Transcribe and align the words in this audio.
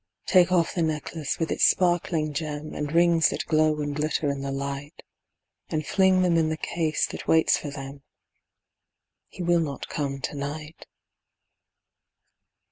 Take 0.25 0.51
off 0.51 0.73
the 0.73 0.81
necklace 0.81 1.37
with 1.37 1.51
its 1.51 1.63
sparkling 1.63 2.33
gem, 2.33 2.73
And 2.73 2.91
rings 2.91 3.29
that 3.29 3.45
glow 3.45 3.81
and 3.81 3.95
glitter 3.95 4.31
in 4.31 4.41
the 4.41 4.51
light, 4.51 5.03
And 5.69 5.85
fling 5.85 6.23
them 6.23 6.37
in 6.37 6.49
the 6.49 6.57
case 6.57 7.05
that 7.05 7.27
waits 7.27 7.55
for 7.59 7.69
them 7.69 8.01
He 9.27 9.43
will 9.43 9.59
not 9.59 9.89
come 9.89 10.19
to 10.21 10.33
night. 10.35 10.87